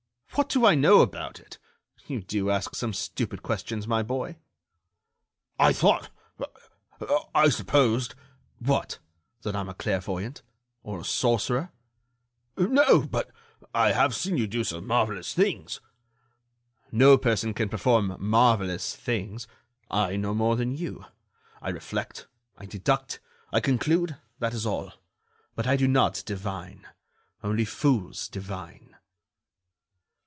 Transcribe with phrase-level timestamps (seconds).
[0.35, 1.59] "What do I know about it?
[2.07, 4.37] You do ask some stupid questions, my boy."
[5.59, 6.09] "I thought...
[7.35, 8.15] I supposed——"
[8.57, 8.99] "What?
[9.41, 10.41] That I am a clairvoyant?
[10.83, 11.71] Or a sorcerer?"
[12.57, 13.29] "No, but
[13.75, 15.81] I have seen you do some marvellous things."
[16.93, 19.47] "No person can perform marvellous things.
[19.91, 21.03] I no more than you.
[21.61, 22.27] I reflect,
[22.57, 23.19] I deduct,
[23.51, 24.93] I conclude—that is all;
[25.55, 26.87] but I do not divine.
[27.43, 28.87] Only fools divine."